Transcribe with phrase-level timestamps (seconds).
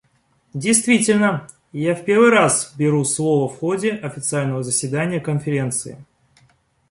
[0.55, 6.03] Действительно, я в первый раз беру слово в ходе официального заседания Конференции.